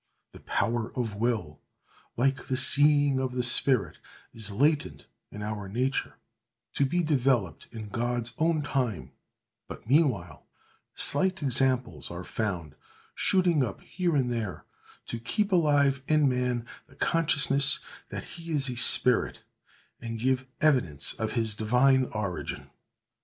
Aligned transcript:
The 0.33 0.39
power 0.39 0.91
of 0.95 1.13
will, 1.17 1.61
like 2.17 2.47
the 2.47 2.57
seeing 2.57 3.19
of 3.19 3.33
the 3.33 3.43
spirit, 3.43 3.99
is 4.33 4.49
latent 4.49 5.05
in 5.29 5.43
our 5.43 5.69
nature, 5.69 6.15
to 6.73 6.87
be 6.87 7.03
developed 7.03 7.67
in 7.71 7.87
God's 7.89 8.33
own 8.39 8.63
time; 8.63 9.11
but 9.67 9.87
meanwhile, 9.87 10.47
slight 10.95 11.43
examples 11.43 12.09
are 12.09 12.23
found, 12.23 12.73
shooting 13.13 13.63
up 13.63 13.81
here 13.81 14.15
and 14.15 14.31
there, 14.31 14.65
to 15.05 15.19
keep 15.19 15.51
alive 15.51 16.01
in 16.07 16.27
man 16.27 16.65
the 16.87 16.95
consciousness 16.95 17.77
that 18.09 18.23
he 18.23 18.51
is 18.51 18.71
a 18.71 18.77
spirit, 18.77 19.43
and 19.99 20.17
give 20.17 20.47
evidence 20.61 21.13
of 21.13 21.33
his 21.33 21.53
Divine 21.53 22.05
origin. 22.05 22.71